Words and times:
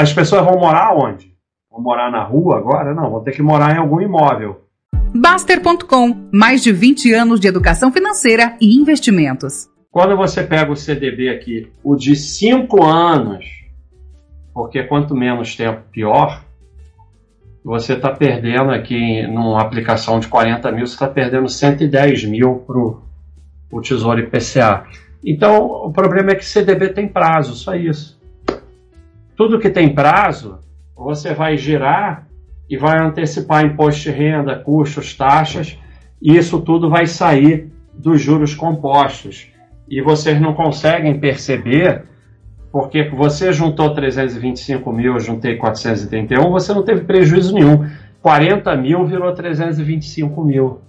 as 0.00 0.12
pessoas 0.14 0.42
vão 0.44 0.58
morar 0.58 0.94
onde? 0.94 1.30
Vão 1.70 1.82
morar 1.82 2.10
na 2.10 2.24
rua 2.24 2.56
agora? 2.56 2.94
Não, 2.94 3.10
vão 3.10 3.22
ter 3.22 3.32
que 3.32 3.42
morar 3.42 3.74
em 3.74 3.78
algum 3.78 4.00
imóvel. 4.00 4.62
Baster.com 5.14 6.30
mais 6.32 6.62
de 6.62 6.72
20 6.72 7.12
anos 7.12 7.38
de 7.38 7.46
educação 7.46 7.92
financeira 7.92 8.56
e 8.60 8.76
investimentos. 8.76 9.68
Quando 9.90 10.16
você 10.16 10.42
pega 10.42 10.72
o 10.72 10.76
CDB 10.76 11.28
aqui, 11.28 11.70
o 11.84 11.96
de 11.96 12.16
5 12.16 12.82
anos, 12.82 13.44
porque 14.54 14.84
quanto 14.84 15.14
menos 15.14 15.54
tempo, 15.54 15.82
pior, 15.90 16.44
você 17.62 17.92
está 17.92 18.10
perdendo 18.10 18.70
aqui 18.70 19.26
numa 19.26 19.60
aplicação 19.60 20.18
de 20.18 20.28
40 20.28 20.72
mil, 20.72 20.86
você 20.86 20.94
está 20.94 21.08
perdendo 21.08 21.48
110 21.48 22.24
mil 22.24 22.64
para 22.66 22.78
o 22.78 23.80
Tesouro 23.82 24.20
IPCA. 24.20 24.86
Então, 25.22 25.66
o 25.66 25.92
problema 25.92 26.30
é 26.30 26.34
que 26.36 26.44
CDB 26.44 26.88
tem 26.88 27.06
prazo, 27.06 27.54
só 27.54 27.74
isso. 27.74 28.19
Tudo 29.40 29.58
que 29.58 29.70
tem 29.70 29.94
prazo, 29.94 30.58
você 30.94 31.32
vai 31.32 31.56
girar 31.56 32.28
e 32.68 32.76
vai 32.76 32.98
antecipar 32.98 33.64
imposto 33.64 34.02
de 34.02 34.10
renda, 34.10 34.54
custos, 34.54 35.16
taxas, 35.16 35.78
e 36.20 36.36
isso 36.36 36.60
tudo 36.60 36.90
vai 36.90 37.06
sair 37.06 37.72
dos 37.94 38.20
juros 38.20 38.54
compostos. 38.54 39.50
E 39.88 40.02
vocês 40.02 40.38
não 40.38 40.52
conseguem 40.52 41.18
perceber, 41.18 42.04
porque 42.70 43.08
você 43.08 43.50
juntou 43.50 43.94
325 43.94 44.92
mil, 44.92 45.14
eu 45.14 45.20
juntei 45.20 45.56
431, 45.56 46.50
você 46.50 46.74
não 46.74 46.82
teve 46.82 47.04
prejuízo 47.04 47.54
nenhum. 47.54 47.88
40 48.20 48.76
mil 48.76 49.06
virou 49.06 49.32
325 49.32 50.44
mil. 50.44 50.82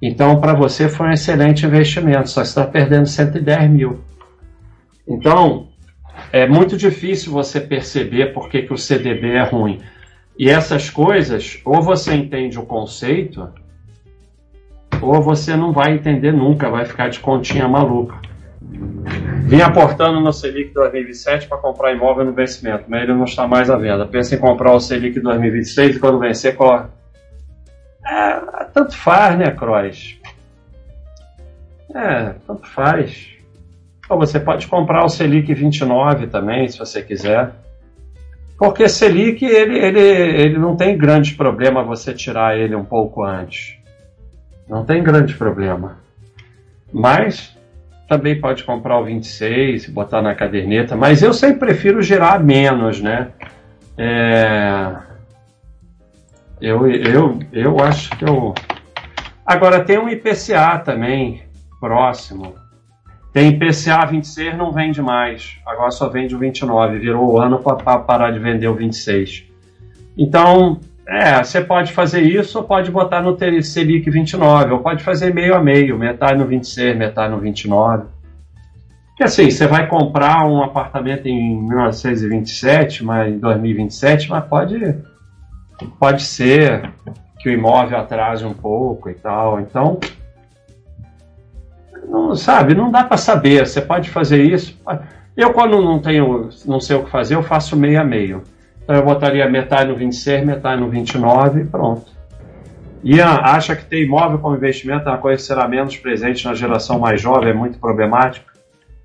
Então, 0.00 0.40
para 0.40 0.54
você 0.54 0.88
foi 0.88 1.08
um 1.08 1.12
excelente 1.12 1.66
investimento, 1.66 2.30
só 2.30 2.40
está 2.40 2.64
perdendo 2.64 3.04
110 3.04 3.70
mil. 3.70 4.00
Então, 5.06 5.68
é 6.32 6.46
muito 6.46 6.76
difícil 6.76 7.30
você 7.32 7.60
perceber 7.60 8.32
por 8.32 8.48
que, 8.48 8.62
que 8.62 8.72
o 8.72 8.78
CDB 8.78 9.32
é 9.32 9.42
ruim. 9.42 9.80
E 10.38 10.48
essas 10.48 10.88
coisas, 10.88 11.60
ou 11.64 11.82
você 11.82 12.14
entende 12.14 12.58
o 12.58 12.64
conceito, 12.64 13.48
ou 15.00 15.20
você 15.20 15.54
não 15.54 15.72
vai 15.72 15.92
entender 15.92 16.32
nunca, 16.32 16.70
vai 16.70 16.86
ficar 16.86 17.08
de 17.08 17.20
continha 17.20 17.68
maluca. 17.68 18.16
Vim 19.44 19.60
aportando 19.60 20.20
no 20.20 20.32
Selic 20.32 20.72
2027 20.72 21.48
para 21.48 21.58
comprar 21.58 21.92
imóvel 21.92 22.24
no 22.24 22.32
vencimento, 22.32 22.84
mas 22.88 23.02
ele 23.02 23.12
não 23.12 23.24
está 23.24 23.46
mais 23.46 23.68
à 23.68 23.76
venda. 23.76 24.06
Pensa 24.06 24.34
em 24.34 24.38
comprar 24.38 24.72
o 24.72 24.80
Selic 24.80 25.20
2026 25.20 25.96
e 25.96 25.98
quando 25.98 26.18
vencer, 26.18 26.56
coloca 26.56 26.90
é, 28.06 28.64
tanto 28.72 28.96
faz, 28.96 29.38
né, 29.38 29.50
Croix? 29.50 30.18
É, 31.94 32.34
tanto 32.46 32.66
faz. 32.68 33.28
Você 34.16 34.38
pode 34.40 34.66
comprar 34.66 35.04
o 35.04 35.08
Selic 35.08 35.52
29 35.52 36.26
também, 36.26 36.68
se 36.68 36.78
você 36.78 37.02
quiser. 37.02 37.52
Porque 38.58 38.88
Selic, 38.88 39.44
ele, 39.44 39.78
ele, 39.78 40.00
ele 40.00 40.58
não 40.58 40.76
tem 40.76 40.96
grande 40.96 41.34
problema 41.34 41.82
você 41.82 42.12
tirar 42.12 42.56
ele 42.56 42.74
um 42.76 42.84
pouco 42.84 43.24
antes. 43.24 43.76
Não 44.68 44.84
tem 44.84 45.02
grande 45.02 45.34
problema. 45.34 45.98
Mas 46.92 47.56
também 48.08 48.40
pode 48.40 48.62
comprar 48.64 48.98
o 48.98 49.04
26, 49.04 49.88
botar 49.88 50.22
na 50.22 50.34
caderneta. 50.34 50.94
Mas 50.94 51.22
eu 51.22 51.32
sempre 51.32 51.60
prefiro 51.60 52.02
gerar 52.02 52.38
menos, 52.42 53.00
né? 53.00 53.28
É, 53.96 54.94
eu, 56.60 56.86
eu, 56.88 57.40
eu 57.52 57.80
acho 57.80 58.10
que 58.16 58.24
eu. 58.24 58.54
Agora 59.44 59.84
tem 59.84 59.98
um 59.98 60.08
IPCA 60.08 60.78
também 60.78 61.42
próximo. 61.80 62.54
Tem 63.32 63.48
IPCA 63.48 64.04
26, 64.04 64.56
não 64.56 64.70
vende 64.72 65.00
mais. 65.00 65.56
Agora 65.66 65.90
só 65.90 66.08
vende 66.08 66.34
o 66.34 66.38
29. 66.38 66.98
Virou 66.98 67.32
o 67.32 67.40
ano 67.40 67.58
para 67.58 67.98
parar 67.98 68.30
de 68.30 68.38
vender 68.38 68.68
o 68.68 68.74
26. 68.74 69.44
Então, 70.18 70.78
é, 71.08 71.42
você 71.42 71.60
pode 71.60 71.92
fazer 71.92 72.20
isso 72.20 72.58
ou 72.58 72.64
pode 72.64 72.90
botar 72.90 73.22
no 73.22 73.36
Selic 73.62 74.08
29, 74.08 74.72
ou 74.72 74.78
pode 74.80 75.02
fazer 75.02 75.34
meio 75.34 75.54
a 75.54 75.62
meio, 75.62 75.98
metade 75.98 76.38
no 76.38 76.46
26, 76.46 76.96
metade 76.96 77.32
no 77.32 77.40
29. 77.40 78.04
Porque 79.08 79.24
assim, 79.24 79.50
você 79.50 79.66
vai 79.66 79.86
comprar 79.86 80.46
um 80.46 80.62
apartamento 80.62 81.26
em 81.26 81.62
1927, 81.62 83.04
mas 83.04 83.32
em 83.32 83.38
2027, 83.38 84.30
mas 84.30 84.44
pode 84.44 84.94
pode 85.98 86.22
ser 86.22 86.92
que 87.40 87.48
o 87.48 87.52
imóvel 87.52 87.98
atrase 87.98 88.44
um 88.44 88.54
pouco 88.54 89.10
e 89.10 89.14
tal. 89.14 89.60
Então, 89.60 89.98
não 92.08 92.34
sabe, 92.34 92.74
não 92.74 92.90
dá 92.90 93.04
para 93.04 93.16
saber. 93.16 93.66
Você 93.66 93.80
pode 93.80 94.10
fazer 94.10 94.42
isso. 94.42 94.78
Eu 95.36 95.52
quando 95.52 95.80
não 95.80 95.98
tenho, 95.98 96.50
não 96.66 96.80
sei 96.80 96.96
o 96.96 97.04
que 97.04 97.10
fazer, 97.10 97.34
eu 97.34 97.42
faço 97.42 97.76
meio 97.76 98.00
a 98.00 98.04
meio. 98.04 98.42
Então 98.82 98.96
eu 98.96 99.04
botaria 99.04 99.48
metade 99.48 99.90
no 99.90 99.96
26, 99.96 100.44
metade 100.44 100.80
no 100.80 100.88
29 100.88 101.60
e 101.60 101.64
pronto. 101.64 102.10
Ian 103.04 103.40
acha 103.42 103.74
que 103.74 103.84
ter 103.84 104.04
imóvel 104.04 104.38
como 104.38 104.54
investimento 104.54 105.08
é 105.08 105.12
uma 105.12 105.18
coisa 105.18 105.36
que 105.38 105.42
será 105.42 105.66
menos 105.66 105.96
presente 105.96 106.44
na 106.44 106.54
geração 106.54 106.98
mais 106.98 107.20
jovem, 107.20 107.50
é 107.50 107.54
muito 107.54 107.78
problemático? 107.78 108.50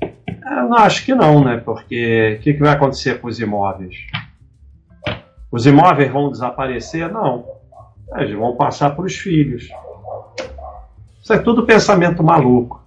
Eu 0.00 0.68
não 0.68 0.78
acho 0.78 1.04
que 1.04 1.14
não, 1.14 1.44
né? 1.44 1.60
Porque 1.62 2.36
o 2.38 2.42
que, 2.42 2.54
que 2.54 2.60
vai 2.60 2.72
acontecer 2.72 3.20
com 3.20 3.28
os 3.28 3.38
imóveis? 3.38 3.96
Os 5.50 5.66
imóveis 5.66 6.10
vão 6.10 6.30
desaparecer? 6.30 7.10
Não. 7.10 7.44
Eles 8.16 8.34
vão 8.34 8.56
passar 8.56 8.90
para 8.90 9.04
os 9.04 9.14
filhos. 9.14 9.68
Isso 11.22 11.32
é 11.32 11.38
tudo 11.38 11.66
pensamento 11.66 12.22
maluco. 12.22 12.81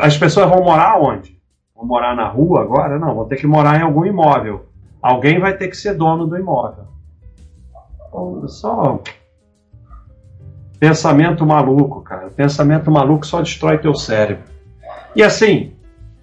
As 0.00 0.16
pessoas 0.16 0.48
vão 0.48 0.62
morar 0.62 1.00
onde? 1.00 1.38
Vão 1.74 1.86
morar 1.86 2.14
na 2.16 2.28
rua 2.28 2.62
agora? 2.62 2.98
Não, 2.98 3.14
vão 3.14 3.26
ter 3.26 3.36
que 3.36 3.46
morar 3.46 3.78
em 3.78 3.82
algum 3.82 4.04
imóvel. 4.04 4.66
Alguém 5.00 5.38
vai 5.38 5.56
ter 5.56 5.68
que 5.68 5.76
ser 5.76 5.94
dono 5.94 6.26
do 6.26 6.36
imóvel. 6.36 6.84
Então, 8.08 8.48
só 8.48 9.00
pensamento 10.78 11.44
maluco, 11.46 12.02
cara. 12.02 12.28
Pensamento 12.30 12.90
maluco 12.90 13.26
só 13.26 13.40
destrói 13.40 13.78
teu 13.78 13.94
cérebro. 13.94 14.44
E 15.14 15.22
assim, 15.22 15.72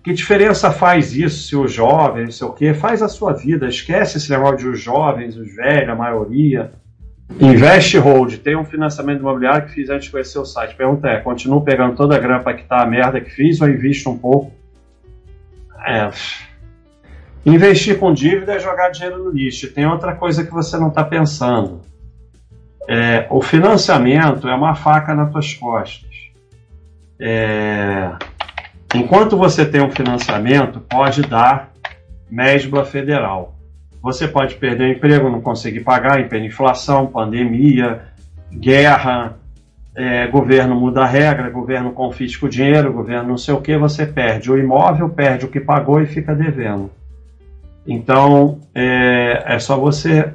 que 0.04 0.14
diferença 0.14 0.72
faz 0.72 1.16
isso 1.16 1.48
se 1.48 1.56
os 1.56 1.72
jovens, 1.72 2.26
não 2.26 2.32
sei 2.32 2.48
o 2.48 2.54
quê? 2.54 2.74
Faz 2.74 3.02
a 3.02 3.10
sua 3.10 3.34
vida. 3.34 3.68
Esquece 3.68 4.18
esse 4.18 4.30
negócio 4.30 4.58
de 4.58 4.68
os 4.68 4.80
jovens, 4.80 5.36
os 5.36 5.54
velhos, 5.56 5.90
a 5.90 5.96
maioria. 5.96 6.74
Investe 7.40 7.98
Hold, 7.98 8.38
tem 8.38 8.56
um 8.56 8.64
financiamento 8.64 9.20
imobiliário 9.20 9.68
que 9.68 9.74
fiz 9.74 9.90
antes 9.90 10.06
de 10.06 10.12
conhecer 10.12 10.40
o 10.40 10.46
site. 10.46 10.76
Pergunta 10.76 11.08
é, 11.08 11.20
continuo 11.20 11.62
pegando 11.62 11.96
toda 11.96 12.16
a 12.16 12.20
grana 12.20 12.42
para 12.42 12.54
quitar 12.54 12.82
a 12.82 12.86
merda 12.86 13.20
que 13.20 13.30
fiz 13.30 13.60
ou 13.62 13.68
invisto 13.68 14.10
um 14.10 14.18
pouco? 14.18 14.54
É. 15.86 16.10
Investir 17.46 18.00
com 18.00 18.14
dívida 18.14 18.54
é 18.54 18.60
jogar 18.60 18.90
dinheiro 18.90 19.24
no 19.24 19.32
lixo. 19.32 19.72
Tem 19.72 19.86
outra 19.86 20.16
coisa 20.16 20.44
que 20.44 20.52
você 20.52 20.78
não 20.78 20.90
está 20.90 21.04
pensando. 21.04 21.82
É, 22.88 23.28
o 23.30 23.42
financiamento 23.42 24.48
é 24.48 24.56
uma 24.56 24.76
faca 24.76 25.14
nas 25.14 25.32
tuas 25.32 25.54
costas. 25.54 26.16
É, 27.20 28.12
Enquanto 28.96 29.36
você 29.36 29.66
tem 29.66 29.82
um 29.82 29.92
financiamento, 29.92 30.80
pode 30.80 31.22
dar 31.24 31.74
mesbla 32.32 32.86
federal. 32.86 33.55
Você 34.06 34.28
pode 34.28 34.54
perder 34.54 34.84
o 34.84 34.92
emprego, 34.92 35.32
não 35.32 35.42
conseguir 35.42 35.80
pagar, 35.80 36.22
inflação, 36.38 37.08
pandemia, 37.08 38.04
guerra, 38.54 39.36
é, 39.96 40.28
governo 40.28 40.80
muda 40.80 41.02
a 41.02 41.08
regra, 41.08 41.50
governo 41.50 41.92
confisca 41.92 42.46
o 42.46 42.50
dinheiro, 42.50 42.94
governo 42.94 43.30
não 43.30 43.38
sei 43.40 43.56
o 43.56 43.62
que, 43.62 43.76
você 43.76 44.06
perde 44.06 44.52
o 44.52 44.60
imóvel, 44.60 45.10
perde 45.10 45.46
o 45.46 45.48
que 45.48 45.60
pagou 45.60 46.00
e 46.00 46.06
fica 46.06 46.36
devendo. 46.36 46.92
Então, 47.88 48.60
é, 48.76 49.42
é 49.44 49.58
só 49.58 49.76
você 49.76 50.32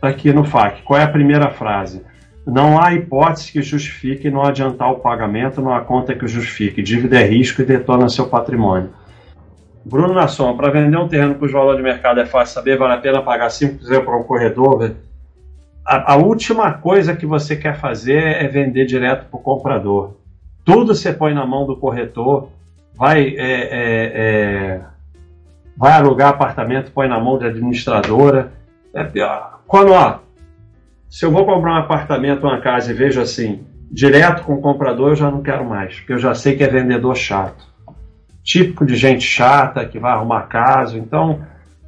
aqui 0.00 0.32
no 0.32 0.44
FAQ. 0.44 0.80
Qual 0.82 0.98
é 0.98 1.04
a 1.04 1.12
primeira 1.12 1.50
frase? 1.50 2.00
Não 2.46 2.80
há 2.80 2.94
hipótese 2.94 3.52
que 3.52 3.60
justifique 3.60 4.30
não 4.30 4.42
adiantar 4.42 4.90
o 4.90 5.00
pagamento, 5.00 5.60
não 5.60 5.74
há 5.74 5.82
conta 5.82 6.14
que 6.14 6.26
justifique. 6.26 6.82
Dívida 6.82 7.20
é 7.20 7.26
risco 7.26 7.60
e 7.60 7.66
detona 7.66 8.08
seu 8.08 8.28
patrimônio. 8.28 8.88
Bruno 9.88 10.12
Nasson, 10.12 10.54
para 10.54 10.70
vender 10.70 10.98
um 10.98 11.08
terreno 11.08 11.34
cujo 11.36 11.54
valor 11.54 11.74
de 11.74 11.82
mercado 11.82 12.20
é 12.20 12.26
fácil 12.26 12.54
saber, 12.54 12.76
vale 12.76 12.92
a 12.92 12.98
pena 12.98 13.22
pagar 13.22 13.48
5% 13.48 14.04
para 14.04 14.16
um 14.16 14.22
corredor? 14.22 14.96
A, 15.84 16.12
a, 16.12 16.16
última 16.16 16.74
coisa 16.74 17.16
que 17.16 17.24
você 17.24 17.56
quer 17.56 17.74
fazer 17.74 18.22
é 18.22 18.46
vender 18.46 18.84
direto 18.84 19.24
para 19.30 19.40
o 19.40 19.42
comprador. 19.42 20.16
Tudo 20.62 20.94
você 20.94 21.10
põe 21.10 21.32
na 21.32 21.46
mão 21.46 21.66
do 21.66 21.74
corretor, 21.74 22.50
vai, 22.94 23.28
é, 23.28 23.32
é, 23.38 24.12
é, 24.14 24.80
vai 25.74 25.92
alugar 25.92 26.28
apartamento, 26.28 26.92
põe 26.92 27.08
na 27.08 27.18
mão 27.18 27.38
da 27.38 27.46
administradora. 27.46 28.52
É. 28.94 29.06
Quando, 29.66 29.92
ó, 29.92 30.18
se 31.08 31.24
eu 31.24 31.30
vou 31.30 31.46
comprar 31.46 31.72
um 31.72 31.78
apartamento, 31.78 32.46
uma 32.46 32.60
casa 32.60 32.90
e 32.90 32.94
vejo 32.94 33.22
assim, 33.22 33.64
direto 33.90 34.42
com 34.42 34.52
o 34.52 34.60
comprador, 34.60 35.10
eu 35.10 35.16
já 35.16 35.30
não 35.30 35.42
quero 35.42 35.64
mais, 35.64 35.94
porque 35.94 36.12
eu 36.12 36.18
já 36.18 36.34
sei 36.34 36.54
que 36.54 36.62
é 36.62 36.68
vendedor 36.68 37.16
chato. 37.16 37.66
Típico 38.48 38.86
de 38.86 38.96
gente 38.96 39.26
chata 39.26 39.84
que 39.84 39.98
vai 39.98 40.10
arrumar 40.10 40.44
caso, 40.44 40.96
então 40.96 41.40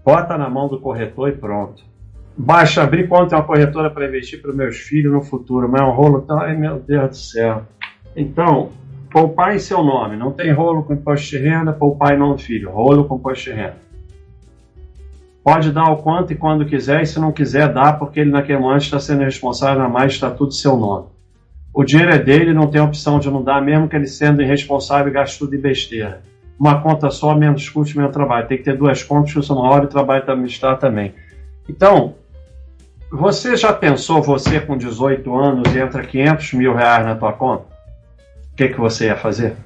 bota 0.04 0.36
na 0.36 0.50
mão 0.50 0.68
do 0.68 0.78
corretor 0.78 1.30
e 1.30 1.32
pronto. 1.32 1.82
Baixa, 2.36 2.82
abrir 2.82 3.08
conta 3.08 3.34
em 3.34 3.38
uma 3.38 3.46
corretora 3.46 3.88
para 3.88 4.06
investir 4.06 4.42
para 4.42 4.52
meus 4.52 4.76
filhos 4.76 5.10
no 5.10 5.22
futuro, 5.22 5.66
mas 5.70 5.80
é 5.80 5.84
um 5.84 5.92
rolo 5.92 6.20
tão. 6.20 6.38
Ai 6.38 6.54
meu 6.54 6.78
Deus 6.78 7.08
do 7.08 7.16
céu. 7.16 7.62
Então, 8.14 8.72
poupar 9.10 9.56
em 9.56 9.58
seu 9.58 9.82
nome, 9.82 10.18
não 10.18 10.32
tem 10.32 10.52
rolo 10.52 10.82
com 10.82 10.92
imposto 10.92 11.30
de 11.30 11.38
renda, 11.38 11.72
poupar 11.72 12.14
em 12.14 12.18
nome 12.18 12.34
do 12.34 12.42
filho, 12.42 12.70
rolo 12.70 13.06
com 13.06 13.16
imposto 13.16 13.44
de 13.44 13.56
renda. 13.56 13.76
Pode 15.42 15.72
dar 15.72 15.90
o 15.90 15.96
quanto 15.96 16.34
e 16.34 16.36
quando 16.36 16.66
quiser, 16.66 17.00
e 17.00 17.06
se 17.06 17.18
não 17.18 17.32
quiser, 17.32 17.72
dá, 17.72 17.90
porque 17.94 18.20
ele 18.20 18.30
naquele 18.30 18.58
momento 18.58 18.82
está 18.82 19.00
sendo 19.00 19.24
responsável 19.24 19.88
mais, 19.88 20.12
está 20.12 20.30
tudo 20.30 20.52
seu 20.52 20.76
nome. 20.76 21.06
O 21.72 21.84
dinheiro 21.84 22.12
é 22.12 22.18
dele, 22.18 22.52
não 22.52 22.66
tem 22.66 22.82
opção 22.82 23.18
de 23.18 23.30
não 23.30 23.42
dar, 23.42 23.62
mesmo 23.62 23.88
que 23.88 23.96
ele 23.96 24.06
sendo 24.06 24.42
irresponsável 24.42 25.08
e 25.08 25.14
gaste 25.14 25.38
tudo 25.38 25.52
de 25.52 25.56
besteira. 25.56 26.28
Uma 26.60 26.82
conta 26.82 27.10
só, 27.10 27.34
menos 27.34 27.66
custo, 27.70 27.96
menos 27.96 28.12
trabalho. 28.12 28.46
Tem 28.46 28.58
que 28.58 28.64
ter 28.64 28.76
duas 28.76 29.02
contas, 29.02 29.48
uma 29.48 29.62
hora 29.62 29.86
e 29.86 29.88
trabalho 29.88 30.22
para 30.22 30.34
administrar 30.34 30.78
também. 30.78 31.14
Então, 31.66 32.16
você 33.10 33.56
já 33.56 33.72
pensou, 33.72 34.20
você 34.20 34.60
com 34.60 34.76
18 34.76 35.34
anos, 35.34 35.74
e 35.74 35.78
entra 35.78 36.04
500 36.04 36.52
mil 36.52 36.74
reais 36.74 37.06
na 37.06 37.14
tua 37.14 37.32
conta? 37.32 37.64
O 38.52 38.56
que, 38.56 38.68
que 38.68 38.78
você 38.78 39.06
ia 39.06 39.16
fazer? 39.16 39.56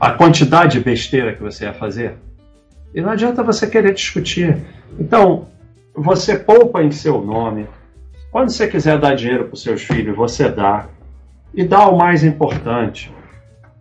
A 0.00 0.10
quantidade 0.10 0.76
de 0.76 0.84
besteira 0.84 1.32
que 1.32 1.42
você 1.42 1.66
ia 1.66 1.72
fazer? 1.72 2.16
E 2.92 3.00
não 3.00 3.10
adianta 3.10 3.40
você 3.44 3.68
querer 3.68 3.94
discutir. 3.94 4.56
Então, 4.98 5.46
você 5.94 6.36
poupa 6.36 6.82
em 6.82 6.90
seu 6.90 7.22
nome. 7.22 7.68
Quando 8.32 8.50
você 8.50 8.66
quiser 8.66 8.98
dar 8.98 9.14
dinheiro 9.14 9.44
para 9.44 9.54
os 9.54 9.62
seus 9.62 9.84
filhos, 9.84 10.16
você 10.16 10.48
dá. 10.48 10.86
E 11.54 11.62
dá 11.62 11.88
o 11.88 11.96
mais 11.96 12.24
importante, 12.24 13.14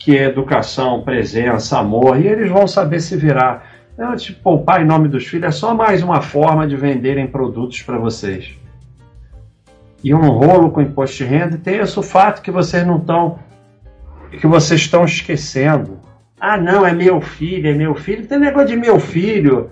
que 0.04 0.18
é 0.18 0.26
educação, 0.26 1.02
presença, 1.02 1.80
amor, 1.80 2.20
e 2.20 2.28
eles 2.28 2.50
vão 2.50 2.68
saber 2.68 3.00
se 3.00 3.16
virar. 3.16 3.72
Não, 3.98 4.16
tipo, 4.16 4.42
poupar 4.42 4.82
em 4.82 4.86
nome 4.86 5.08
dos 5.08 5.26
filhos 5.26 5.48
é 5.48 5.52
só 5.52 5.74
mais 5.74 6.02
uma 6.02 6.22
forma 6.22 6.68
de 6.68 6.76
venderem 6.76 7.28
produtos 7.28 7.82
para 7.82 7.98
vocês. 7.98 8.58
E 10.04 10.14
um 10.14 10.30
rolo 10.30 10.72
com 10.72 10.82
imposto 10.82 11.18
de 11.18 11.26
renda, 11.26 11.56
e 11.56 11.60
tem 11.60 11.78
esse 11.78 12.02
fato 12.04 12.42
que 12.42 12.52
vocês 12.52 12.86
não 12.86 12.98
estão 12.98 13.40
que 14.40 14.48
vocês 14.48 14.82
estão 14.82 15.06
esquecendo 15.06 16.00
ah, 16.46 16.58
não, 16.58 16.86
é 16.86 16.92
meu 16.92 17.22
filho, 17.22 17.70
é 17.70 17.74
meu 17.74 17.96
filho. 17.96 18.28
Tem 18.28 18.38
negócio 18.38 18.68
de 18.68 18.76
meu 18.76 19.00
filho. 19.00 19.72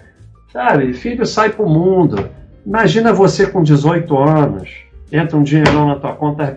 Sabe? 0.54 0.94
Filho 0.94 1.26
sai 1.26 1.50
pro 1.50 1.68
mundo. 1.68 2.30
Imagina 2.66 3.12
você 3.12 3.46
com 3.46 3.62
18 3.62 4.18
anos. 4.18 4.70
Entra 5.12 5.36
um 5.36 5.44
dinheirão 5.44 5.86
na 5.86 5.98
tua 5.98 6.14
conta 6.14 6.56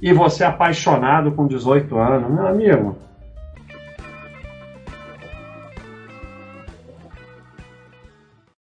e 0.00 0.12
você 0.12 0.44
é 0.44 0.46
apaixonado 0.46 1.32
com 1.32 1.48
18 1.48 1.98
anos. 1.98 2.30
Meu 2.30 2.46
amigo, 2.46 2.96